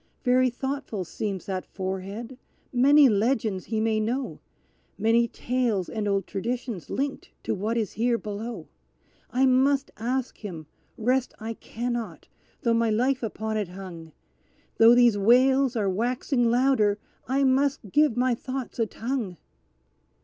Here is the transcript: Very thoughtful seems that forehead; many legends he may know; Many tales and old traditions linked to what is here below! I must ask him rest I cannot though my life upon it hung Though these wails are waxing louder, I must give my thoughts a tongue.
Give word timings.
Very 0.23 0.49
thoughtful 0.49 1.05
seems 1.05 1.45
that 1.45 1.63
forehead; 1.63 2.39
many 2.73 3.07
legends 3.07 3.65
he 3.65 3.79
may 3.79 3.99
know; 3.99 4.39
Many 4.97 5.27
tales 5.27 5.89
and 5.89 6.07
old 6.07 6.25
traditions 6.25 6.89
linked 6.89 7.29
to 7.43 7.53
what 7.53 7.77
is 7.77 7.91
here 7.91 8.17
below! 8.17 8.67
I 9.29 9.45
must 9.45 9.91
ask 9.97 10.39
him 10.39 10.65
rest 10.97 11.35
I 11.39 11.53
cannot 11.53 12.27
though 12.63 12.73
my 12.73 12.89
life 12.89 13.21
upon 13.21 13.57
it 13.57 13.67
hung 13.67 14.11
Though 14.79 14.95
these 14.95 15.19
wails 15.19 15.75
are 15.75 15.87
waxing 15.87 16.49
louder, 16.49 16.97
I 17.27 17.43
must 17.43 17.91
give 17.91 18.17
my 18.17 18.33
thoughts 18.33 18.79
a 18.79 18.87
tongue. 18.87 19.37